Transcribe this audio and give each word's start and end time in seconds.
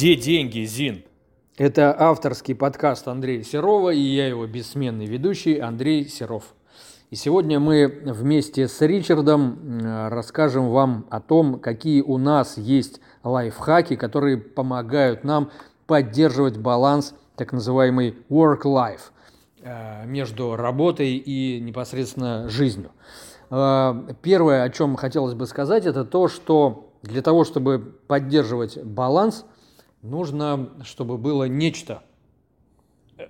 Где 0.00 0.16
деньги, 0.16 0.64
Зин? 0.64 1.04
Это 1.58 1.94
авторский 1.94 2.54
подкаст 2.54 3.06
Андрея 3.06 3.42
Серова, 3.42 3.90
и 3.90 4.00
я 4.00 4.28
его 4.28 4.46
бессменный 4.46 5.04
ведущий 5.04 5.58
Андрей 5.58 6.08
Серов. 6.08 6.54
И 7.10 7.16
сегодня 7.16 7.60
мы 7.60 7.86
вместе 8.06 8.66
с 8.66 8.80
Ричардом 8.80 9.58
расскажем 10.08 10.70
вам 10.70 11.04
о 11.10 11.20
том, 11.20 11.60
какие 11.60 12.00
у 12.00 12.16
нас 12.16 12.56
есть 12.56 13.02
лайфхаки, 13.24 13.96
которые 13.96 14.38
помогают 14.38 15.22
нам 15.22 15.50
поддерживать 15.86 16.56
баланс 16.56 17.14
так 17.36 17.52
называемый 17.52 18.16
work-life 18.30 19.12
э, 19.60 20.06
между 20.06 20.56
работой 20.56 21.16
и 21.16 21.60
непосредственно 21.60 22.48
жизнью. 22.48 22.90
Э, 23.50 23.92
первое, 24.22 24.62
о 24.62 24.70
чем 24.70 24.96
хотелось 24.96 25.34
бы 25.34 25.44
сказать, 25.44 25.84
это 25.84 26.06
то, 26.06 26.26
что 26.28 26.90
для 27.02 27.20
того, 27.20 27.44
чтобы 27.44 27.78
поддерживать 28.06 28.82
баланс, 28.82 29.44
нужно, 30.02 30.70
чтобы 30.84 31.18
было 31.18 31.44
нечто 31.44 32.02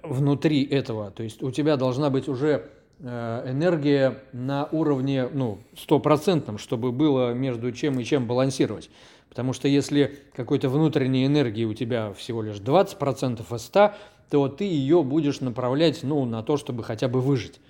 внутри 0.02 0.65
этого. 0.65 1.11
То 1.11 1.23
есть 1.23 1.42
у 1.42 1.51
тебя 1.51 1.77
должна 1.77 2.11
быть 2.11 2.28
уже 2.28 2.70
э, 3.01 3.51
энергия 3.51 4.23
на 4.33 4.69
уровне 4.70 5.28
ну, 5.33 5.59
стопроцентном, 5.77 6.59
чтобы 6.59 6.92
было 6.92 7.33
между 7.33 7.73
чем 7.73 7.98
и 7.98 8.05
чем 8.05 8.27
балансировать. 8.27 8.91
Потому 9.28 9.52
что 9.52 9.69
если 9.69 10.19
какой-то 10.34 10.69
внутренней 10.69 11.27
энергии 11.27 11.64
у 11.64 11.75
тебя 11.75 12.12
всего 12.12 12.42
лишь 12.42 12.56
20% 12.56 13.55
из 13.55 13.62
100, 13.62 13.92
то 14.30 14.48
ты 14.48 14.64
ее 14.64 15.02
будешь 15.02 15.41
направлять 15.41 16.02
ну, 16.02 16.25
на 16.25 16.42
то, 16.42 16.56
чтобы 16.56 16.84
хотя 16.84 17.09
бы 17.09 17.20
выжить. 17.20 17.61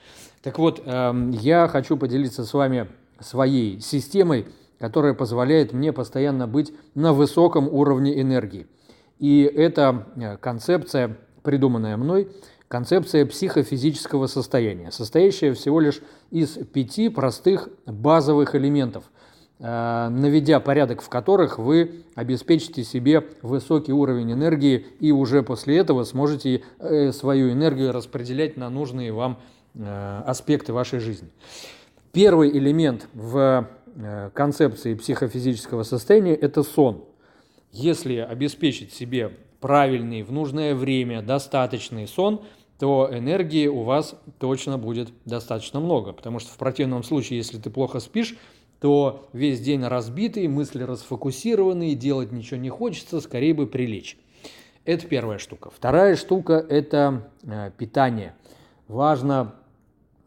Так 0.42 0.58
вот, 0.58 0.82
эм, 0.84 1.30
я 1.30 1.68
хочу 1.68 1.96
поделиться 1.96 2.44
с 2.44 2.54
вами 2.54 2.88
своей 3.18 3.80
системой, 3.80 4.46
которая 4.78 5.12
позволяет 5.12 5.72
мне 5.72 5.92
постоянно 5.92 6.46
быть 6.46 6.72
на 6.94 7.12
высоком 7.12 7.68
уровне 7.68 8.20
энергии. 8.20 8.66
И 9.20 9.42
это 9.42 10.06
э, 10.16 10.38
концепция, 10.38 11.18
придуманная 11.42 11.96
мной, 11.98 12.28
концепция 12.68 13.26
психофизического 13.26 14.26
состояния, 14.26 14.90
состоящая 14.90 15.52
всего 15.52 15.78
лишь 15.78 16.00
из 16.30 16.56
пяти 16.72 17.10
простых 17.10 17.68
базовых 17.84 18.54
элементов, 18.54 19.04
э, 19.58 20.08
наведя 20.08 20.58
порядок 20.58 21.02
в 21.02 21.10
которых 21.10 21.58
вы 21.58 22.02
обеспечите 22.14 22.82
себе 22.82 23.26
высокий 23.42 23.92
уровень 23.92 24.32
энергии 24.32 24.86
и 25.00 25.12
уже 25.12 25.42
после 25.42 25.76
этого 25.76 26.04
сможете 26.04 26.62
э, 26.78 27.12
свою 27.12 27.52
энергию 27.52 27.92
распределять 27.92 28.56
на 28.56 28.68
нужные 28.70 29.12
вам 29.12 29.38
аспекты 30.26 30.72
вашей 30.72 30.98
жизни. 30.98 31.28
Первый 32.10 32.50
элемент 32.50 33.06
в 33.14 33.68
концепции 34.34 34.94
психофизического 34.94 35.84
состояния– 35.84 36.34
это 36.34 36.64
сон– 36.64 37.04
если 37.72 38.16
обеспечить 38.16 38.92
себе 38.92 39.32
правильный, 39.60 40.22
в 40.22 40.32
нужное 40.32 40.74
время, 40.74 41.22
достаточный 41.22 42.08
сон, 42.08 42.42
то 42.78 43.08
энергии 43.12 43.66
у 43.66 43.82
вас 43.82 44.14
точно 44.38 44.78
будет 44.78 45.10
достаточно 45.26 45.80
много. 45.80 46.12
Потому 46.12 46.38
что 46.38 46.52
в 46.52 46.56
противном 46.56 47.02
случае, 47.02 47.38
если 47.38 47.58
ты 47.58 47.68
плохо 47.70 48.00
спишь, 48.00 48.36
то 48.80 49.28
весь 49.34 49.60
день 49.60 49.84
разбитый, 49.84 50.48
мысли 50.48 50.82
расфокусированные, 50.82 51.94
делать 51.94 52.32
ничего 52.32 52.58
не 52.58 52.70
хочется, 52.70 53.20
скорее 53.20 53.52
бы 53.52 53.66
прилечь. 53.66 54.16
Это 54.86 55.06
первая 55.06 55.36
штука. 55.36 55.70
Вторая 55.70 56.16
штука– 56.16 56.54
это 56.70 57.30
э, 57.42 57.70
питание. 57.76 58.34
Важно 58.88 59.54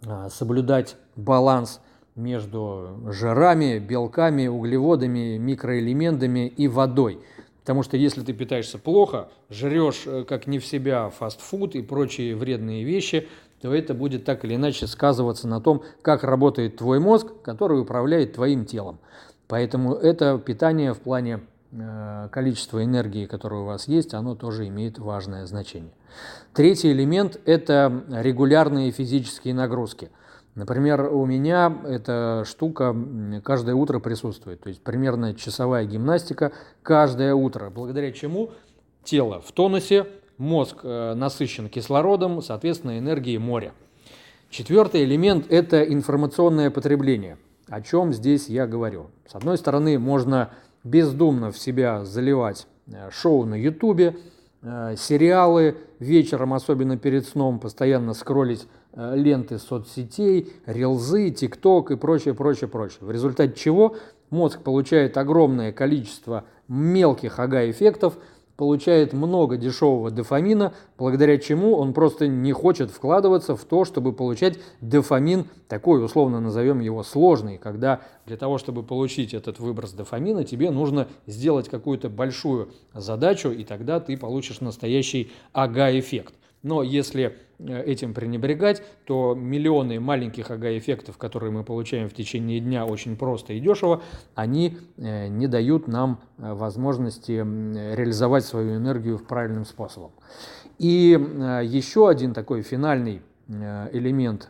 э, 0.05 0.29
соблюдать 0.29 0.95
баланс 1.15 1.81
между 2.15 2.99
жирами, 3.09 3.79
белками, 3.79 4.45
углеводами, 4.45 5.37
микроэлементами 5.37 6.47
и 6.47 6.67
водой– 6.67 7.19
Потому 7.63 7.81
что 7.81 7.95
если 7.95 8.21
ты 8.21 8.33
питаешься 8.33 8.77
плохо, 8.77 9.29
жрешь 9.49 10.03
э, 10.05 10.25
как 10.27 10.47
не 10.47 10.59
в 10.59 10.65
себя 10.65 11.09
фастфуд 11.09 11.75
и 11.75 11.81
прочие 11.81 12.35
вредные 12.35 12.83
вещи, 12.83 13.29
то 13.61 13.73
это 13.73 13.93
будет 13.93 14.25
так 14.25 14.43
или 14.43 14.55
иначе 14.55 14.85
сказываться 14.85 15.47
на 15.47 15.61
том, 15.61 15.83
как 16.01 16.25
работает 16.25 16.75
твой 16.75 16.99
мозг, 16.99 17.27
который 17.41 17.79
управляет 17.79 18.33
твоим 18.33 18.65
телом. 18.65 18.99
Поэтому 19.47 19.93
это 19.93 20.37
питание 20.37 20.93
в 20.93 20.99
плане 20.99 21.39
э, 21.71 22.27
количества 22.33 22.83
энергии, 22.83 23.27
которое 23.27 23.61
у 23.61 23.65
вас 23.65 23.87
есть, 23.87 24.13
оно 24.13 24.35
тоже 24.35 24.67
имеет 24.67 24.99
важное 24.99 25.45
значение. 25.45 25.93
Третий 26.53 26.91
элемент– 26.91 27.39
это 27.45 28.03
регулярные 28.09 28.91
физические 28.91 29.53
нагрузки– 29.53 30.09
Например, 30.55 31.09
у 31.11 31.25
меня 31.25 31.75
эта 31.83 32.43
штука 32.45 32.95
каждое 33.43 33.73
утро 33.73 33.99
присутствует, 33.99 34.61
то 34.61 34.69
есть 34.69 34.83
примерно 34.83 35.33
часовая 35.33 35.85
гимнастика 35.85 36.51
каждое 36.83 37.33
утро, 37.33 37.71
благодаря 37.71 38.11
чему 38.11 38.51
тело 39.03 39.41
в 39.41 39.51
тонусе, 39.51 40.05
мозг 40.37 40.79
э, 40.83 41.13
насыщен 41.15 41.69
кислородом, 41.69 42.41
соответственно, 42.41 42.99
энергией 42.99 43.39
моря. 43.39 43.73
Четвертый 44.49 45.03
элемент– 45.03 45.47
это 45.49 45.83
информационное 45.83 46.69
потребление. 46.69 47.37
О 47.67 47.81
чем 47.81 48.13
здесь 48.13 48.47
я 48.47 48.67
говорю? 48.67 49.07
С 49.27 49.33
одной 49.33 49.57
стороны, 49.57 49.97
можно 49.97 50.51
бездумно 50.83 51.51
в 51.51 51.57
себя 51.57 52.05
заливать 52.05 52.67
э, 52.85 53.09
шоу 53.11 53.45
на 53.45 53.55
ютубе, 53.55 54.17
э, 54.61 54.95
сериалы, 54.97 55.77
вечером, 55.97 56.53
особенно 56.53 56.97
перед 56.97 57.25
сном, 57.25 57.59
постоянно 57.59 58.13
скроллить 58.13 58.67
ленты 58.95 59.59
соцсетей, 59.59 60.51
рилзы, 60.65 61.31
тикток 61.31 61.91
и 61.91 61.95
прочее, 61.95 62.33
прочее, 62.33 62.67
прочее. 62.67 62.99
В 63.01 63.11
результате 63.11 63.53
чего 63.55 63.95
мозг 64.29 64.61
получает 64.61 65.17
огромное 65.17 65.71
количество 65.71 66.45
мелких 66.67 67.39
ага-эффектов, 67.39 68.17
получает 68.55 69.13
много 69.13 69.57
дешевого 69.57 70.11
дофамина, 70.11 70.73
благодаря 70.97 71.37
чему 71.37 71.75
он 71.75 71.93
просто 71.93 72.27
не 72.27 72.51
хочет 72.51 72.91
вкладываться 72.91 73.55
в 73.55 73.63
то, 73.65 73.83
чтобы 73.83 74.13
получать 74.13 74.59
дофамин, 74.79 75.45
такой 75.67 76.03
условно 76.05 76.39
назовем 76.39 76.79
его 76.79 77.03
сложный, 77.03 77.57
когда 77.57 78.01
для 78.25 78.37
того, 78.37 78.59
чтобы 78.59 78.83
получить 78.83 79.33
этот 79.33 79.59
выброс 79.59 79.93
дофамина, 79.93 80.43
тебе 80.43 80.69
нужно 80.69 81.07
сделать 81.25 81.67
какую-то 81.67 82.09
большую 82.09 82.69
задачу, 82.93 83.49
и 83.49 83.63
тогда 83.63 83.99
ты 83.99 84.15
получишь 84.17 84.61
настоящий 84.61 85.31
ага-эффект. 85.51 86.35
Но 86.63 86.81
если 86.81 87.37
э, 87.59 87.83
этим 87.83 88.13
пренебрегать, 88.13 88.81
то 89.05 89.35
миллионы 89.35 89.99
маленьких 89.99 90.49
ага-эффектов, 90.49 91.17
которые 91.17 91.51
мы 91.51 91.63
получаем 91.63 92.09
в 92.09 92.13
течение 92.13 92.61
дня 92.61 92.85
очень 92.85 93.17
просто 93.17 93.53
и 93.53 93.59
дешево, 93.59 94.01
они 94.33 94.77
э, 94.97 95.27
не 95.27 95.47
дают 95.47 95.87
нам 95.87 96.21
э, 96.37 96.53
возможности 96.53 97.31
реализовать 97.31 98.45
свою 98.45 98.77
энергию 98.77 99.17
в 99.17 99.25
правильным 99.25 99.65
способом. 99.65 100.11
И 100.79 101.19
еще 101.63 102.09
один 102.09 102.33
такой 102.33 102.63
финальный 102.63 103.21
элемент 103.47 104.49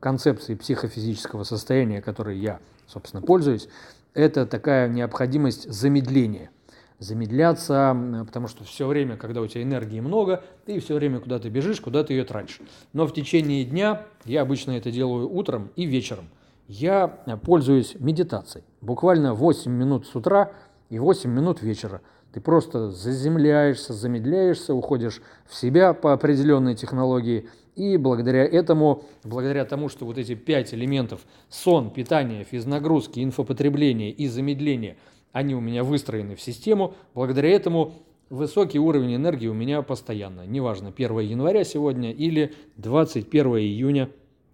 концепции 0.00 0.54
психофизического 0.54 1.42
состояния, 1.42 2.00
который 2.00 2.38
я, 2.38 2.60
собственно, 2.86 3.20
пользуюсь, 3.20 3.68
это 4.14 4.46
такая 4.46 4.88
необходимость 4.88 5.70
замедления– 5.70 6.50
замедляться, 6.98 7.96
потому 8.26 8.48
что 8.48 8.64
все 8.64 8.86
время, 8.86 9.16
когда 9.16 9.40
у 9.40 9.46
тебя 9.46 9.62
энергии 9.62 10.00
много, 10.00 10.42
ты 10.66 10.80
все 10.80 10.94
время 10.94 11.20
куда 11.20 11.38
то 11.38 11.48
бежишь, 11.48 11.80
куда 11.80 12.02
ты 12.02 12.14
ее 12.14 12.24
тратишь. 12.24 12.60
Но 12.92 13.06
в 13.06 13.12
течение 13.12 13.64
дня, 13.64 14.06
я 14.24 14.42
обычно 14.42 14.72
это 14.72 14.90
делаю 14.90 15.30
утром 15.30 15.70
и 15.76 15.84
вечером, 15.84 16.28
я 16.66 17.20
э, 17.26 17.36
пользуюсь 17.36 17.96
медитацией. 17.98 18.64
Буквально 18.80 19.32
8 19.32 19.70
минут 19.70 20.06
с 20.06 20.14
утра 20.14 20.52
и 20.90 20.98
8 20.98 21.30
минут 21.30 21.62
вечера. 21.62 22.02
Ты 22.32 22.40
просто 22.40 22.90
заземляешься, 22.90 23.94
замедляешься, 23.94 24.74
уходишь 24.74 25.22
в 25.46 25.54
себя 25.54 25.94
по 25.94 26.12
определенной 26.12 26.74
технологии, 26.74 27.48
и 27.74 27.96
благодаря 27.96 28.44
этому, 28.44 29.04
благодаря 29.22 29.64
тому, 29.64 29.88
что 29.88 30.04
вот 30.04 30.18
эти 30.18 30.34
пять 30.34 30.74
элементов– 30.74 31.20
сон, 31.48 31.90
питание, 31.90 32.42
физнагрузки, 32.42 33.22
инфопотребление 33.22 34.10
и 34.10 34.26
замедление– 34.26 34.96
они 35.32 35.54
у 35.54 35.60
меня 35.60 35.84
выстроены 35.84 36.36
в 36.36 36.40
систему. 36.40 36.94
Благодаря 37.14 37.50
этому 37.50 37.94
высокий 38.30 38.78
уровень 38.78 39.16
энергии 39.16 39.46
у 39.46 39.54
меня 39.54 39.82
постоянно. 39.82 40.46
Неважно, 40.46 40.92
1 40.96 41.18
января 41.20 41.64
сегодня 41.64 42.12
или 42.12 42.54
21 42.76 43.46
июня, 43.58 44.10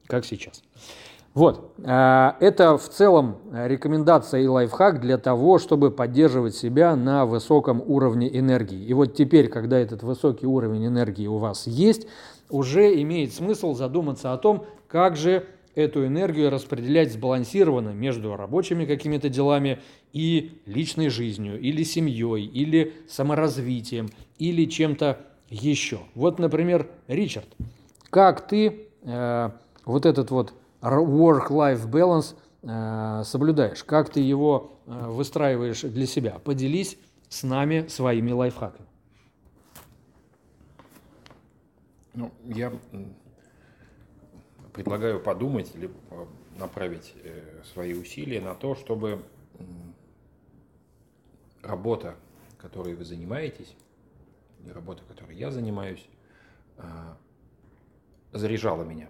как 0.06 0.24
сейчас. 0.24 0.62
Вот, 1.34 1.72
а, 1.84 2.36
это 2.38 2.78
в 2.78 2.88
целом 2.88 3.38
рекомендация 3.52 4.42
и 4.42 4.46
лайфхак 4.46 5.00
для 5.00 5.18
того, 5.18 5.58
чтобы 5.58 5.90
поддерживать 5.90 6.54
себя 6.54 6.94
на 6.94 7.26
высоком 7.26 7.82
уровне 7.84 8.38
энергии. 8.38 8.84
И 8.84 8.94
вот 8.94 9.16
теперь, 9.16 9.48
когда 9.48 9.76
этот 9.76 10.04
высокий 10.04 10.46
уровень 10.46 10.86
энергии 10.86 11.26
у 11.26 11.38
вас 11.38 11.66
есть, 11.66 12.06
уже 12.50 13.00
имеет 13.02 13.34
смысл 13.34 13.74
задуматься 13.74 14.32
о 14.32 14.38
том, 14.38 14.66
как 14.86 15.16
же 15.16 15.44
эту 15.74 16.06
энергию 16.06 16.50
распределять 16.50 17.12
сбалансированно 17.12 17.90
между 17.90 18.36
рабочими 18.36 18.84
какими-то 18.84 19.28
делами 19.28 19.80
и 20.12 20.60
личной 20.66 21.08
жизнью, 21.08 21.60
или 21.60 21.82
семьей, 21.82 22.44
или 22.46 22.94
саморазвитием, 23.08 24.08
или 24.38 24.64
чем-то 24.66 25.18
еще. 25.50 26.00
Вот, 26.14 26.38
например, 26.38 26.88
Ричард, 27.08 27.48
как 28.10 28.46
ты 28.46 28.88
э, 29.02 29.50
вот 29.84 30.06
этот 30.06 30.30
вот 30.30 30.54
work-life 30.80 31.88
balance 31.90 32.34
э, 32.62 33.22
соблюдаешь, 33.24 33.84
как 33.84 34.10
ты 34.10 34.20
его 34.20 34.78
э, 34.86 35.06
выстраиваешь 35.08 35.82
для 35.82 36.06
себя? 36.06 36.38
Поделись 36.42 36.96
с 37.28 37.42
нами 37.42 37.86
своими 37.88 38.32
лайфхаками. 38.32 38.86
Ну, 42.14 42.30
я 42.44 42.72
предлагаю 44.74 45.20
подумать 45.20 45.74
или 45.74 45.90
направить 46.58 47.14
э, 47.22 47.62
свои 47.72 47.94
усилия 47.94 48.40
на 48.40 48.54
то, 48.54 48.74
чтобы 48.74 49.24
работа, 51.62 52.16
которой 52.58 52.94
вы 52.94 53.04
занимаетесь, 53.04 53.74
работа, 54.66 55.02
которой 55.04 55.36
я 55.36 55.50
занимаюсь, 55.50 56.06
а, 56.76 57.16
заряжала 58.32 58.84
меня, 58.84 59.08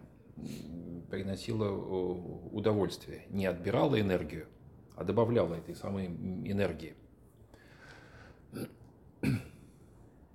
приносила 1.11 1.71
удовольствие, 1.71 3.23
не 3.31 3.47
отбирала 3.47 4.01
энергию, 4.01 4.47
а 4.97 5.05
добавляла 5.05 5.55
этой 5.55 5.75
самой 5.75 6.07
энергии. 6.07 6.95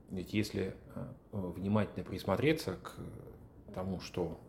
Ведь 0.10 0.34
если 0.34 0.76
а, 0.96 1.14
внимательно 1.32 2.04
присмотреться 2.04 2.78
к 2.78 2.96
тому, 3.74 4.00
что 4.00 4.40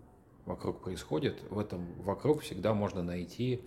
вокруг 0.51 0.81
происходит, 0.83 1.43
в 1.51 1.59
этом 1.59 1.87
вокруг 2.03 2.43
всегда 2.43 2.75
можно 2.75 3.03
найти 3.03 3.63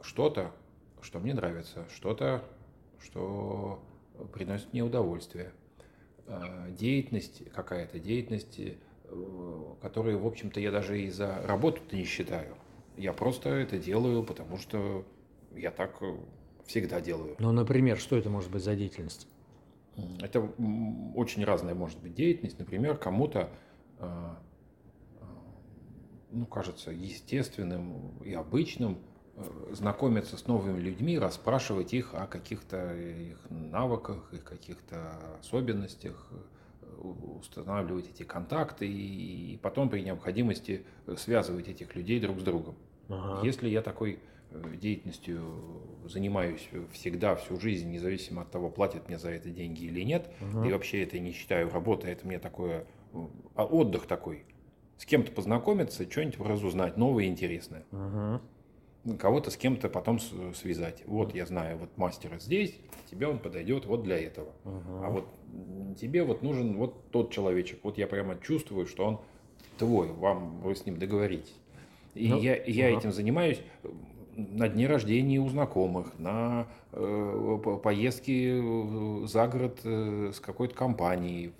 что-то, 0.00 0.52
что 1.00 1.18
мне 1.20 1.34
нравится, 1.34 1.86
что-то, 1.94 2.42
что 3.00 3.82
приносит 4.32 4.72
мне 4.72 4.82
удовольствие. 4.82 5.52
А, 6.26 6.70
деятельность 6.70 7.48
какая-то, 7.52 7.98
деятельность, 8.00 8.58
э, 8.58 8.74
которую, 9.80 10.18
в 10.18 10.26
общем-то, 10.26 10.58
я 10.58 10.70
даже 10.70 11.00
и 11.00 11.10
за 11.10 11.40
работу-то 11.44 11.94
не 11.94 12.04
считаю. 12.04 12.56
Я 12.96 13.12
просто 13.12 13.50
это 13.50 13.78
делаю, 13.78 14.24
потому 14.24 14.56
что 14.56 15.04
я 15.54 15.70
так 15.70 15.96
э, 16.00 16.16
всегда 16.66 17.00
делаю. 17.00 17.36
Ну, 17.38 17.52
например, 17.52 17.98
что 17.98 18.16
это 18.16 18.30
может 18.30 18.50
быть 18.50 18.64
за 18.64 18.74
деятельность? 18.74 19.28
Это 20.20 20.40
очень 21.14 21.44
разная 21.44 21.74
может 21.74 22.00
быть 22.00 22.14
деятельность. 22.14 22.58
Например, 22.58 22.96
кому-то 22.98 23.50
ну, 26.36 26.46
кажется 26.46 26.90
естественным 26.90 28.18
и 28.22 28.34
обычным 28.34 28.98
э, 29.36 29.72
знакомиться 29.72 30.36
с 30.36 30.46
новыми 30.46 30.78
людьми, 30.78 31.18
расспрашивать 31.18 31.94
их 31.94 32.14
о 32.14 32.26
каких-то 32.26 32.94
их 32.94 33.38
навыках, 33.48 34.32
их 34.32 34.44
каких-то 34.44 35.18
особенностях, 35.40 36.28
э, 36.30 36.36
устанавливать 37.38 38.10
эти 38.10 38.22
контакты 38.22 38.86
и 38.86 39.58
потом 39.62 39.88
при 39.88 40.00
необходимости 40.00 40.84
связывать 41.16 41.68
этих 41.68 41.94
людей 41.94 42.20
друг 42.20 42.40
с 42.40 42.42
другом. 42.42 42.74
Ага. 43.08 43.46
Если 43.46 43.68
я 43.68 43.80
такой 43.80 44.18
э, 44.50 44.76
деятельностью 44.76 45.42
занимаюсь 46.04 46.68
всегда, 46.92 47.34
всю 47.34 47.58
жизнь, 47.58 47.90
независимо 47.90 48.42
от 48.42 48.50
того, 48.50 48.68
платят 48.68 49.08
мне 49.08 49.18
за 49.18 49.30
это 49.30 49.48
деньги 49.48 49.84
или 49.84 50.02
нет, 50.02 50.30
ага. 50.40 50.66
и 50.66 50.72
вообще 50.72 51.02
это 51.02 51.18
не 51.18 51.32
считаю 51.32 51.70
работой, 51.70 52.12
это 52.12 52.26
мне 52.26 52.38
такое 52.38 52.86
а 53.54 53.64
отдых 53.64 54.06
такой– 54.06 54.44
с 54.98 55.04
кем-то 55.04 55.32
познакомиться, 55.32 56.10
что-нибудь 56.10 56.38
разузнать, 56.40 56.96
новое 56.96 57.24
и 57.24 57.28
интересное. 57.28 57.84
Угу. 57.92 59.16
Кого-то 59.18 59.50
с 59.50 59.56
кем-то 59.56 59.88
потом 59.88 60.18
связать. 60.18 61.02
Вот 61.06 61.34
я 61.34 61.46
знаю, 61.46 61.78
вот 61.78 61.96
мастера 61.96 62.38
здесь, 62.38 62.76
тебе 63.10 63.28
он 63.28 63.38
подойдет 63.38 63.86
вот 63.86 64.02
для 64.02 64.18
этого. 64.18 64.52
Угу. 64.64 65.04
А 65.04 65.10
вот 65.10 65.28
тебе 66.00 66.24
вот 66.24 66.42
нужен 66.42 66.76
вот 66.76 67.10
тот 67.10 67.30
человечек. 67.30 67.80
Вот 67.82 67.98
я 67.98 68.06
прямо 68.06 68.36
чувствую, 68.40 68.86
что 68.86 69.04
он 69.04 69.20
твой, 69.78 70.08
вам 70.08 70.60
вы 70.60 70.74
с 70.74 70.86
ним 70.86 70.98
договоритесь. 70.98 71.54
И 72.14 72.28
ну, 72.28 72.40
я, 72.40 72.56
я 72.64 72.90
угу. 72.90 72.98
этим 72.98 73.12
занимаюсь 73.12 73.60
на 74.36 74.68
дне 74.68 74.86
рождения 74.86 75.38
у 75.38 75.48
знакомых, 75.48 76.18
на 76.18 76.66
э, 76.92 77.78
поездки 77.82 79.26
за 79.26 79.48
город 79.48 79.80
э, 79.84 80.32
с 80.34 80.40
какой-то 80.40 80.74
компанией, 80.74 81.52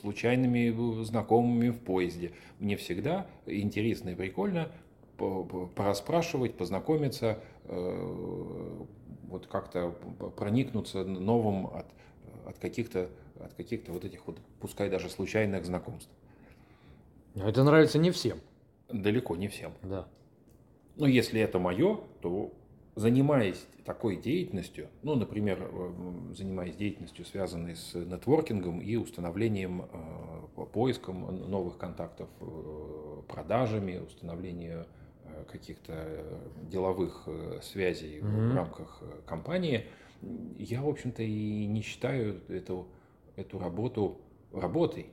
случайными 0.00 1.02
знакомыми 1.04 1.70
в 1.70 1.80
поезде. 1.80 2.32
Мне 2.58 2.76
всегда 2.76 3.26
интересно 3.46 4.10
и 4.10 4.14
прикольно 4.14 4.68
пораспрашивать, 5.16 6.54
познакомиться, 6.54 7.38
э, 7.64 8.84
вот 9.28 9.46
как-то 9.46 9.94
проникнуться 10.36 11.04
новым 11.04 11.66
от, 11.66 11.86
от 12.46 12.58
каких-то 12.58 13.08
от 13.40 13.54
каких-то 13.54 13.92
вот 13.92 14.04
этих 14.04 14.26
вот, 14.26 14.38
пускай 14.60 14.90
даже 14.90 15.08
случайных 15.08 15.64
знакомств. 15.64 16.10
Но 17.34 17.48
это 17.48 17.64
нравится 17.64 17.98
не 17.98 18.10
всем. 18.10 18.38
Далеко 18.88 19.36
не 19.36 19.48
всем. 19.48 19.72
Да. 19.82 20.06
Но 20.96 21.06
если 21.06 21.40
это 21.40 21.58
мое, 21.58 22.00
то 22.20 22.52
занимаясь 22.96 23.66
такой 23.84 24.16
деятельностью, 24.16 24.88
ну, 25.02 25.14
например, 25.14 25.58
э, 25.62 25.92
занимаясь 26.34 26.76
деятельностью, 26.76 27.24
связанной 27.24 27.76
с 27.76 27.94
нетворкингом 27.94 28.80
и 28.80 28.96
установлением, 28.96 29.82
э, 29.82 30.64
поиском 30.72 31.50
новых 31.50 31.78
контактов, 31.78 32.28
э, 32.40 33.22
продажами, 33.28 33.98
установлением 33.98 34.84
каких-то 35.50 36.24
деловых 36.68 37.26
связей 37.62 38.18
mm-hmm. 38.18 38.50
в 38.50 38.54
рамках 38.54 39.02
компании, 39.26 39.86
я, 40.58 40.82
в 40.82 40.88
общем-то, 40.88 41.22
и 41.22 41.66
не 41.66 41.82
считаю 41.82 42.40
эту, 42.48 42.88
эту 43.36 43.58
работу 43.58 44.20
работой. 44.52 45.06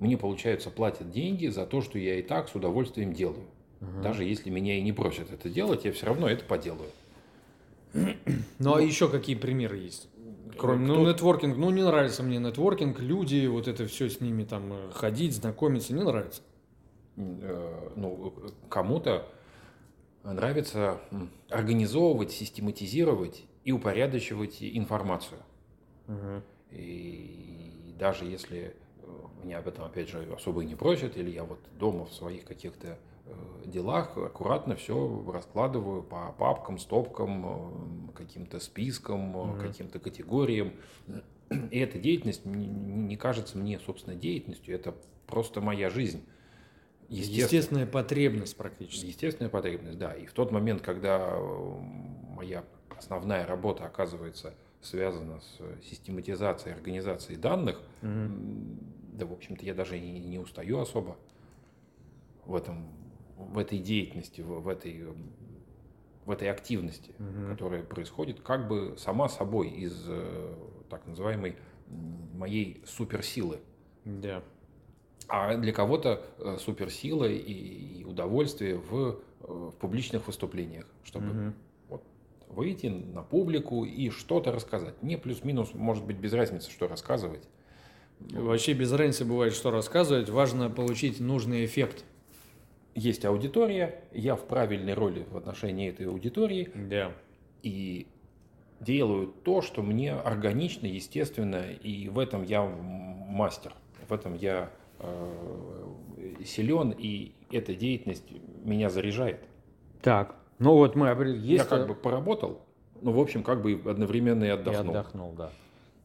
Мне, 0.00 0.16
получается, 0.16 0.70
платят 0.70 1.10
деньги 1.10 1.46
за 1.48 1.66
то, 1.66 1.80
что 1.80 1.98
я 1.98 2.18
и 2.18 2.22
так 2.22 2.48
с 2.48 2.54
удовольствием 2.54 3.12
делаю. 3.12 3.46
Угу. 3.80 4.02
Даже 4.02 4.24
если 4.24 4.50
меня 4.50 4.78
и 4.78 4.82
не 4.82 4.92
просят 4.92 5.32
это 5.32 5.48
делать, 5.48 5.84
я 5.84 5.92
все 5.92 6.06
равно 6.06 6.28
это 6.28 6.44
поделаю. 6.44 6.90
Ну, 8.58 8.74
а 8.74 8.82
еще 8.82 9.08
какие 9.08 9.36
примеры 9.36 9.76
есть? 9.76 10.08
Кроме, 10.58 10.88
ну, 10.88 11.06
нетворкинг, 11.06 11.56
ну, 11.56 11.70
не 11.70 11.84
нравится 11.84 12.24
мне 12.24 12.38
нетворкинг, 12.38 12.98
люди, 12.98 13.46
вот 13.46 13.68
это 13.68 13.86
все 13.86 14.10
с 14.10 14.20
ними 14.20 14.42
там 14.42 14.72
э, 14.72 14.90
ходить, 14.92 15.34
знакомиться, 15.34 15.94
не 15.94 16.02
нравится. 16.02 16.42
Э, 17.16 17.90
ну, 17.94 18.34
кому-то 18.68 19.28
нравится 20.24 21.00
организовывать, 21.48 22.32
систематизировать 22.32 23.44
и 23.64 23.70
упорядочивать 23.70 24.58
информацию. 24.60 25.38
Угу. 26.08 26.42
И 26.72 27.94
даже 27.98 28.24
если 28.24 28.74
э, 29.02 29.06
меня 29.44 29.58
об 29.58 29.68
этом, 29.68 29.84
опять 29.84 30.08
же, 30.08 30.26
особо 30.34 30.62
и 30.62 30.66
не 30.66 30.74
просят, 30.74 31.16
или 31.16 31.30
я 31.30 31.44
вот 31.44 31.60
дома 31.78 32.06
в 32.06 32.12
своих 32.12 32.44
каких-то 32.44 32.98
делах 33.68 34.16
аккуратно 34.16 34.76
все 34.76 35.24
раскладываю 35.32 36.02
по 36.02 36.32
папкам, 36.32 36.78
стопкам, 36.78 38.10
э, 38.10 38.12
каким-то 38.14 38.60
спискам, 38.60 39.36
mm-hmm. 39.36 39.60
каким-то 39.60 39.98
категориям. 39.98 40.72
И 41.50 41.78
эта 41.78 41.98
деятельность 41.98 42.44
не 42.44 43.16
кажется 43.16 43.56
мне, 43.58 43.78
собственно, 43.80 44.16
деятельностью, 44.16 44.74
это 44.74 44.94
просто 45.26 45.60
моя 45.60 45.90
жизнь. 45.90 46.24
Естественно, 47.08 47.44
Естественная 47.44 47.86
потребность 47.86 48.56
практически. 48.56 49.06
Естественная 49.06 49.50
потребность, 49.50 49.98
да. 49.98 50.12
И 50.12 50.26
в 50.26 50.32
тот 50.32 50.52
момент, 50.52 50.82
когда 50.82 51.38
моя 52.36 52.64
основная 52.90 53.46
работа 53.46 53.86
оказывается 53.86 54.54
связана 54.82 55.40
с 55.40 55.86
систематизацией, 55.88 56.74
организацией 56.74 57.38
данных, 57.38 57.80
mm-hmm. 58.02 59.14
да, 59.14 59.26
в 59.26 59.32
общем-то, 59.32 59.64
я 59.64 59.74
даже 59.74 59.98
и 59.98 60.18
не 60.20 60.38
устаю 60.38 60.80
особо 60.80 61.16
в 62.44 62.54
этом 62.54 62.88
в 63.38 63.58
этой 63.58 63.78
деятельности, 63.78 64.40
в, 64.40 64.60
в 64.60 64.68
этой 64.68 65.04
в 66.28 66.30
этой 66.30 66.50
активности, 66.50 67.12
угу. 67.18 67.50
которая 67.50 67.82
происходит 67.82 68.40
как 68.40 68.68
бы 68.68 68.96
сама 68.98 69.30
собой 69.30 69.70
из 69.70 70.04
э, 70.06 70.54
так 70.90 71.06
называемой 71.06 71.56
моей 72.34 72.82
суперсилы. 72.86 73.60
Да. 74.04 74.42
А 75.26 75.56
для 75.56 75.72
кого-то 75.72 76.22
э, 76.38 76.58
суперсила 76.60 77.24
и, 77.24 78.00
и 78.00 78.04
удовольствие 78.04 78.76
в, 78.76 79.20
э, 79.40 79.46
в 79.46 79.72
публичных 79.76 80.26
выступлениях, 80.26 80.86
чтобы 81.02 81.30
угу. 81.30 81.54
вот, 81.88 82.04
выйти 82.48 82.88
на 82.88 83.22
публику 83.22 83.86
и 83.86 84.10
что-то 84.10 84.52
рассказать. 84.52 85.02
Не 85.02 85.16
плюс-минус, 85.16 85.70
может 85.72 86.04
быть, 86.04 86.18
без 86.18 86.34
разницы, 86.34 86.70
что 86.70 86.88
рассказывать. 86.88 87.48
Вообще 88.20 88.74
без 88.74 88.92
разницы 88.92 89.24
бывает, 89.24 89.54
что 89.54 89.70
рассказывать. 89.70 90.28
Важно 90.28 90.68
получить 90.68 91.20
нужный 91.20 91.64
эффект 91.64 92.04
есть 92.94 93.24
аудитория, 93.24 94.02
я 94.12 94.36
в 94.36 94.44
правильной 94.44 94.94
роли 94.94 95.24
в 95.30 95.36
отношении 95.36 95.88
этой 95.88 96.06
аудитории. 96.06 96.70
Да. 96.74 97.12
И 97.62 98.06
делаю 98.80 99.28
то, 99.44 99.62
что 99.62 99.82
мне 99.82 100.12
органично, 100.12 100.86
естественно, 100.86 101.62
и 101.70 102.08
в 102.08 102.18
этом 102.18 102.42
я 102.42 102.64
мастер, 102.64 103.74
в 104.08 104.12
этом 104.12 104.34
я 104.34 104.70
э, 104.98 105.84
силен, 106.44 106.94
и 106.96 107.32
эта 107.50 107.74
деятельность 107.74 108.24
меня 108.64 108.90
заряжает. 108.90 109.40
Так, 110.02 110.36
ну 110.58 110.74
вот 110.74 110.94
мы 110.94 111.08
есть... 111.08 111.44
Я 111.44 111.64
как 111.64 111.88
бы 111.88 111.94
поработал, 111.94 112.60
но 113.00 113.12
в 113.12 113.18
общем 113.18 113.42
как 113.42 113.62
бы 113.62 113.80
одновременно 113.84 114.44
и 114.44 114.48
отдохнул. 114.48 114.94
И 114.94 114.98
отдохнул, 114.98 115.32
да. 115.32 115.50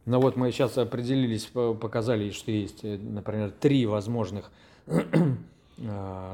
Ну 0.06 0.20
вот 0.20 0.36
мы 0.36 0.52
сейчас 0.52 0.78
определились, 0.78 1.46
показали, 1.46 2.32
что 2.32 2.52
есть, 2.52 2.84
э, 2.84 2.98
например, 2.98 3.52
три 3.52 3.86
возможных 3.86 4.52
Э, 4.86 5.02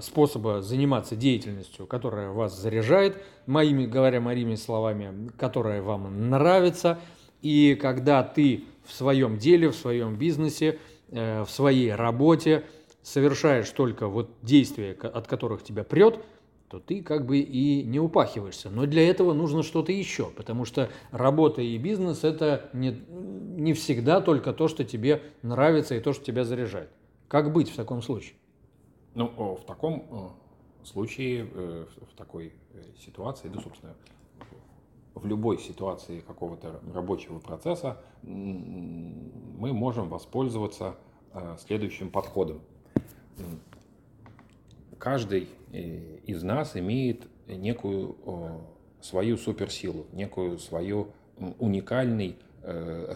способа 0.01 0.61
заниматься 0.61 1.15
деятельностью, 1.15 1.87
которая 1.87 2.29
вас 2.31 2.59
заряжает, 2.59 3.23
моими, 3.45 3.85
говоря 3.85 4.19
моими 4.19 4.55
словами, 4.55 5.31
которая 5.37 5.81
вам 5.81 6.29
нравится. 6.29 6.99
И 7.41 7.77
когда 7.79 8.21
ты 8.23 8.65
в 8.89 8.93
своем 8.93 9.37
деле, 9.37 9.69
в 9.69 9.75
своем 9.75 10.15
бизнесе 10.15 10.79
э, 11.11 11.43
в 11.43 11.49
своей 11.49 11.93
работе, 11.93 12.65
совершаешь 13.03 13.69
только 13.69 14.07
вот 14.07 14.31
действия, 14.41 14.91
от 14.91 15.27
которых 15.27 15.63
тебя 15.63 15.83
прет, 15.83 16.19
то 16.69 16.79
ты 16.79 17.01
как 17.01 17.25
бы 17.25 17.39
и 17.39 17.83
не 17.83 17.99
упахиваешься. 17.99 18.69
Но 18.69 18.85
для 18.85 19.07
этого 19.07 19.33
нужно 19.33 19.63
что-то 19.63 19.91
еще, 19.91 20.31
потому 20.35 20.65
что 20.65 20.89
работа 21.11 21.61
и 21.61 21.77
бизнес– 21.77 22.23
это 22.23 22.69
не, 22.73 23.01
не 23.09 23.73
всегда 23.73 24.21
только 24.21 24.53
то, 24.53 24.67
что 24.67 24.83
тебе 24.83 25.23
нравится 25.41 25.95
и 25.95 25.99
то, 25.99 26.13
что 26.13 26.23
тебя 26.23 26.43
заряжает. 26.43 26.89
Как 27.27 27.51
быть 27.53 27.71
в 27.71 27.75
таком 27.75 28.01
случае? 28.01 28.33
Ну, 29.15 29.55
в 29.55 29.65
таком 29.65 30.35
случае, 30.83 31.47
э, 31.51 31.85
в 32.11 32.17
такой 32.17 32.53
э, 32.73 32.83
ситуации, 32.99 33.49
да, 33.49 33.61
собственно, 33.61 33.95
в 35.15 35.25
любой 35.25 35.59
ситуации 35.59 36.21
какого-то 36.21 36.79
рабочего 36.93 37.39
процесса 37.39 37.97
мы 38.23 39.73
можем 39.73 40.09
воспользоваться 40.09 40.95
э, 41.33 41.57
следующим 41.59 42.09
подходом. 42.09 42.61
Каждый 44.97 45.47
из 45.71 46.43
нас 46.43 46.75
имеет 46.75 47.25
некую 47.47 48.17
свою 48.99 49.37
суперсилу, 49.37 50.07
некую 50.11 50.59
свою 50.59 51.13
уникальный 51.57 52.35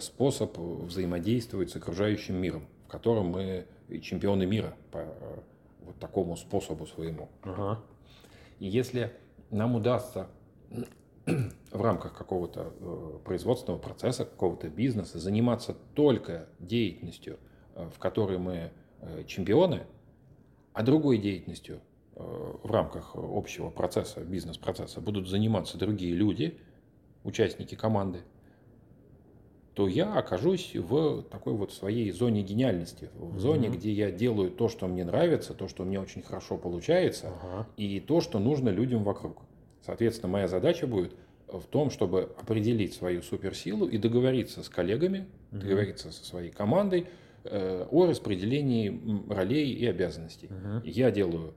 способ 0.00 0.56
взаимодействовать 0.56 1.70
с 1.70 1.76
окружающим 1.76 2.36
миром, 2.36 2.62
в 2.86 2.88
котором 2.88 3.26
мы 3.26 3.66
чемпионы 4.00 4.46
мира 4.46 4.74
по 4.90 5.06
вот 5.84 5.98
такому 5.98 6.36
способу 6.36 6.86
своему. 6.86 7.28
Ага. 7.42 7.80
И 8.58 8.66
если 8.66 9.12
нам 9.50 9.74
удастся 9.74 10.28
в 11.26 11.80
рамках 11.82 12.14
какого-то 12.14 12.72
э, 12.78 13.18
производственного 13.24 13.80
процесса, 13.80 14.24
какого-то 14.24 14.68
бизнеса 14.68 15.18
заниматься 15.18 15.74
только 15.94 16.48
деятельностью, 16.58 17.38
э, 17.74 17.88
в 17.94 17.98
которой 17.98 18.38
мы 18.38 18.72
э, 19.00 19.24
чемпионы, 19.26 19.86
а 20.72 20.82
другой 20.82 21.18
деятельностью 21.18 21.80
в 22.16 22.70
рамках 22.70 23.16
общего 23.16 23.70
процесса, 23.70 24.20
бизнес-процесса 24.20 25.00
будут 25.00 25.28
заниматься 25.28 25.76
другие 25.78 26.14
люди, 26.14 26.60
участники 27.24 27.74
команды, 27.74 28.20
то 29.74 29.88
я 29.88 30.14
окажусь 30.14 30.72
в 30.74 31.22
такой 31.24 31.54
вот 31.54 31.72
своей 31.72 32.10
зоне 32.12 32.42
гениальности, 32.42 33.10
в 33.14 33.40
зоне, 33.40 33.68
mm-hmm. 33.68 33.76
где 33.76 33.92
я 33.92 34.10
делаю 34.12 34.50
то, 34.50 34.68
что 34.68 34.86
мне 34.86 35.04
нравится, 35.04 35.52
то, 35.52 35.66
что 35.66 35.84
мне 35.84 36.00
очень 36.00 36.22
хорошо 36.22 36.56
получается, 36.56 37.26
uh-huh. 37.26 37.64
и 37.76 37.98
то, 37.98 38.20
что 38.20 38.38
нужно 38.38 38.68
людям 38.68 39.02
вокруг. 39.02 39.38
Соответственно, 39.84 40.32
моя 40.32 40.46
задача 40.46 40.86
будет 40.86 41.16
в 41.48 41.62
том, 41.62 41.90
чтобы 41.90 42.30
определить 42.40 42.94
свою 42.94 43.20
суперсилу 43.22 43.86
и 43.86 43.98
договориться 43.98 44.62
с 44.62 44.68
коллегами, 44.68 45.26
mm-hmm. 45.50 45.58
договориться 45.58 46.12
со 46.12 46.24
своей 46.24 46.50
командой 46.50 47.06
э, 47.42 47.86
о 47.90 48.06
распределении 48.06 49.00
ролей 49.28 49.72
и 49.72 49.86
обязанностей. 49.86 50.46
Uh-huh. 50.46 50.82
Я 50.84 51.10
делаю 51.10 51.52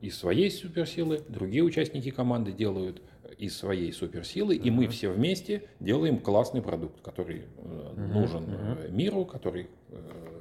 из 0.00 0.18
своей 0.18 0.50
суперсилы, 0.50 1.22
другие 1.28 1.62
участники 1.62 2.10
команды 2.10 2.52
делают 2.52 3.02
из 3.38 3.56
своей 3.56 3.92
суперсилы, 3.92 4.56
uh-huh. 4.56 4.62
и 4.62 4.70
мы 4.70 4.88
все 4.88 5.10
вместе 5.10 5.68
делаем 5.80 6.18
классный 6.18 6.62
продукт, 6.62 7.00
который 7.00 7.44
uh-huh. 7.56 8.06
нужен 8.12 8.44
uh-huh. 8.44 8.90
миру, 8.90 9.24
который 9.24 9.68
э, 9.88 10.40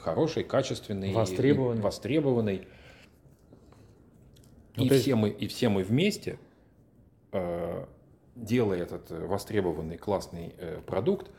хороший, 0.00 0.44
качественный, 0.44 1.12
востребованный. 1.12 1.82
востребованный. 1.82 2.68
Ну, 4.76 4.84
и, 4.84 4.88
есть... 4.88 5.02
все 5.02 5.14
мы, 5.14 5.30
и 5.30 5.46
все 5.46 5.68
мы 5.68 5.82
вместе, 5.82 6.38
делая 8.34 8.82
этот 8.82 9.10
востребованный 9.10 9.96
классный 9.96 10.54
продукт, 10.86 11.30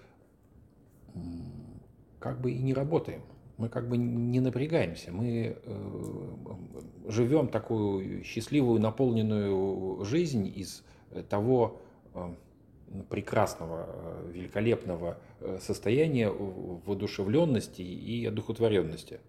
как 2.19 2.41
бы 2.41 2.51
и 2.51 2.57
не 2.57 2.73
работаем 2.73 3.21
мы 3.57 3.69
как 3.69 3.89
бы 3.89 3.97
не 3.97 4.39
напрягаемся, 4.39 5.11
мы 5.11 5.57
э, 5.63 7.09
живем 7.09 7.47
такую 7.47 8.23
счастливую, 8.23 8.79
наполненную 8.79 10.05
жизнь 10.05 10.51
из 10.55 10.83
того 11.29 11.79
э, 12.13 12.33
прекрасного, 13.09 13.87
э, 13.89 14.31
великолепного 14.33 15.17
состояния 15.59 16.29
воодушевленности 16.29 17.81
и 17.81 18.25
одухотворенности. 18.25 19.19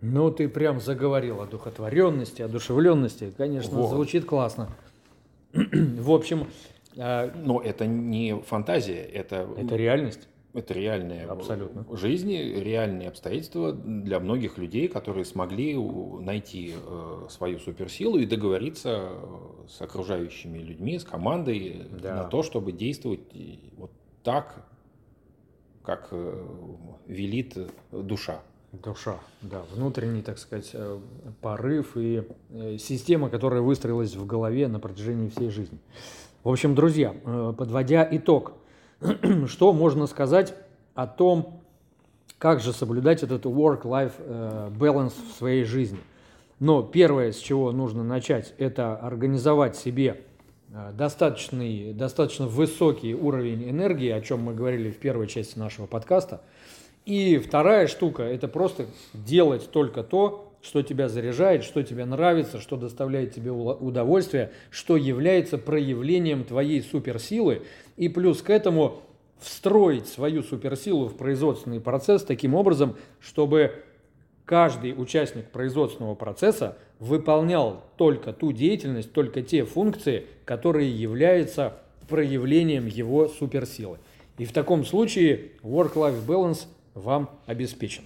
Ну, 0.00 0.30
ты 0.30 0.48
прям 0.48 0.80
заговорил 0.80 1.40
о 1.40 1.46
духотворенности, 1.46 2.42
одушевленности. 2.42 3.32
Конечно, 3.36 3.76
вот. 3.76 3.90
звучит 3.90 4.24
классно. 4.24 4.70
В 5.52 6.10
общем... 6.10 6.46
Но 6.94 7.60
это 7.60 7.86
не 7.86 8.40
фантазия, 8.40 9.02
это... 9.02 9.46
Это 9.58 9.76
реальность. 9.76 10.28
Это 10.56 10.72
реальная 10.72 11.30
Абсолютно. 11.30 11.84
жизнь, 11.94 12.32
реальные 12.32 13.08
обстоятельства 13.08 13.72
для 13.74 14.18
многих 14.20 14.56
людей, 14.56 14.88
которые 14.88 15.26
смогли 15.26 15.76
найти 15.76 16.74
э, 16.74 17.26
свою 17.28 17.58
суперсилу 17.58 18.16
и 18.16 18.24
договориться 18.24 19.10
э, 19.10 19.68
с 19.68 19.82
окружающими 19.82 20.58
людьми, 20.58 20.98
с 20.98 21.04
командой 21.04 21.86
да. 22.00 22.22
на 22.22 22.24
то, 22.24 22.42
чтобы 22.42 22.72
действовать 22.72 23.20
вот 23.76 23.90
так, 24.22 24.66
как 25.82 26.08
э, 26.12 26.46
велит 27.06 27.58
душа. 27.92 28.40
Душа, 28.72 29.20
да, 29.42 29.62
внутренний, 29.74 30.22
так 30.22 30.38
сказать, 30.38 30.74
порыв 31.42 31.96
и 31.96 32.26
система, 32.78 33.28
которая 33.28 33.60
выстроилась 33.60 34.16
в 34.16 34.24
голове 34.24 34.68
на 34.68 34.80
протяжении 34.80 35.28
всей 35.28 35.50
жизни. 35.50 35.78
В 36.44 36.50
общем, 36.50 36.74
друзья, 36.74 37.14
подводя 37.56 38.08
итог– 38.10 38.54
что 39.48 39.72
можно 39.72 40.06
сказать 40.06 40.54
о 40.94 41.06
том, 41.06 41.60
как 42.38 42.60
же 42.60 42.72
соблюдать 42.72 43.22
этот 43.22 43.46
work-life 43.46 44.12
э, 44.18 44.70
balance 44.78 45.14
в 45.30 45.36
своей 45.36 45.64
жизни. 45.64 45.98
Но 46.58 46.82
первое, 46.82 47.32
с 47.32 47.36
чего 47.36 47.72
нужно 47.72 48.02
начать, 48.02 48.54
это 48.58 48.96
организовать 48.96 49.76
себе 49.76 50.22
э, 50.72 50.92
достаточный, 50.92 51.92
достаточно 51.92 52.46
высокий 52.46 53.14
уровень 53.14 53.68
энергии, 53.68 54.10
о 54.10 54.20
чем 54.20 54.42
мы 54.42 54.54
говорили 54.54 54.90
в 54.90 54.98
первой 54.98 55.26
части 55.26 55.58
нашего 55.58 55.86
подкаста. 55.86 56.42
И 57.04 57.38
вторая 57.38 57.86
штука– 57.86 58.22
это 58.24 58.48
просто 58.48 58.86
делать 59.14 59.70
только 59.70 60.02
то, 60.02 60.52
что 60.62 60.82
тебя 60.82 61.08
заряжает, 61.08 61.64
что 61.64 61.82
тебе 61.82 62.04
нравится, 62.04 62.60
что 62.60 62.76
доставляет 62.76 63.34
тебе 63.34 63.50
удовольствие, 63.50 64.50
что 64.70 64.96
является 64.96 65.58
проявлением 65.58 66.44
твоей 66.44 66.82
суперсилы. 66.82 67.62
И 67.96 68.08
плюс 68.08 68.42
к 68.42 68.50
этому 68.50 69.02
встроить 69.38 70.08
свою 70.08 70.42
суперсилу 70.42 71.06
в 71.06 71.16
производственный 71.16 71.80
процесс 71.80 72.22
таким 72.22 72.54
образом, 72.54 72.96
чтобы 73.20 73.84
каждый 74.44 74.94
участник 74.96 75.50
производственного 75.50 76.14
процесса 76.14 76.78
выполнял 76.98 77.84
только 77.96 78.32
ту 78.32 78.52
деятельность, 78.52 79.12
только 79.12 79.42
те 79.42 79.64
функции, 79.64 80.26
которые 80.44 80.90
являются 80.90 81.74
проявлением 82.08 82.86
его 82.86 83.28
суперсилы. 83.28 83.98
И 84.38 84.44
в 84.44 84.52
таком 84.52 84.84
случае 84.84 85.52
work-life 85.62 86.24
balance 86.26 86.66
вам 86.94 87.30
обеспечен. 87.46 88.04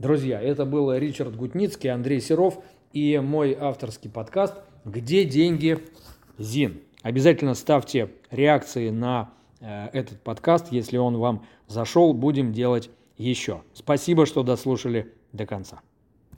Друзья, 0.00 0.40
это 0.40 0.64
был 0.64 0.94
Ричард 0.94 1.36
Гутницкий, 1.36 1.90
Андрей 1.90 2.22
Серов 2.22 2.64
и 2.94 3.18
мой 3.18 3.52
авторский 3.52 4.08
подкаст 4.08 4.54
«Где 4.86 5.26
деньги, 5.26 5.78
Зин?». 6.38 6.80
Обязательно 7.02 7.52
ставьте 7.52 8.10
реакции 8.30 8.88
на 8.88 9.30
э, 9.60 9.88
этот 9.92 10.22
подкаст, 10.22 10.72
если 10.72 10.96
он 10.96 11.18
вам 11.18 11.44
зашел, 11.66 12.14
будем 12.14 12.54
делать 12.54 12.88
еще. 13.18 13.60
Спасибо, 13.74 14.24
что 14.24 14.42
дослушали 14.42 15.12
до 15.34 15.44
конца. 15.44 15.82